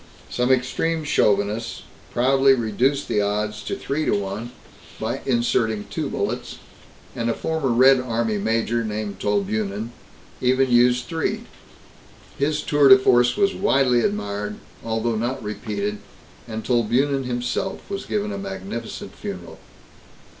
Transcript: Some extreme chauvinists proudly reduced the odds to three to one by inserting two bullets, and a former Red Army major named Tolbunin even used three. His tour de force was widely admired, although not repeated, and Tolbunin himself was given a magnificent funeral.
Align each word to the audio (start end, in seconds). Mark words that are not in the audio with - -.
Some 0.31 0.51
extreme 0.51 1.03
chauvinists 1.03 1.83
proudly 2.11 2.55
reduced 2.55 3.07
the 3.07 3.21
odds 3.21 3.61
to 3.65 3.75
three 3.75 4.03
to 4.05 4.13
one 4.15 4.51
by 4.99 5.21
inserting 5.27 5.85
two 5.91 6.09
bullets, 6.09 6.57
and 7.15 7.29
a 7.29 7.35
former 7.35 7.69
Red 7.69 7.99
Army 7.99 8.39
major 8.39 8.83
named 8.83 9.19
Tolbunin 9.19 9.91
even 10.41 10.71
used 10.71 11.05
three. 11.05 11.43
His 12.35 12.63
tour 12.63 12.89
de 12.89 12.97
force 12.97 13.37
was 13.37 13.53
widely 13.53 13.99
admired, 14.01 14.55
although 14.83 15.15
not 15.17 15.43
repeated, 15.43 15.99
and 16.47 16.65
Tolbunin 16.65 17.25
himself 17.25 17.87
was 17.87 18.07
given 18.07 18.33
a 18.33 18.39
magnificent 18.39 19.13
funeral. 19.15 19.59